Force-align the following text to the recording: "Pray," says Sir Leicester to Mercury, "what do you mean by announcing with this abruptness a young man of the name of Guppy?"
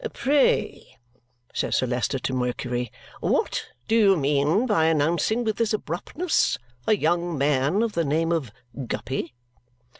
"Pray," 0.15 0.97
says 1.53 1.75
Sir 1.75 1.85
Leicester 1.85 2.17
to 2.17 2.33
Mercury, 2.33 2.91
"what 3.19 3.67
do 3.87 3.95
you 3.95 4.17
mean 4.17 4.65
by 4.65 4.85
announcing 4.85 5.43
with 5.43 5.57
this 5.57 5.73
abruptness 5.73 6.57
a 6.87 6.95
young 6.97 7.37
man 7.37 7.83
of 7.83 7.91
the 7.93 8.03
name 8.03 8.31
of 8.31 8.49
Guppy?" 8.87 9.35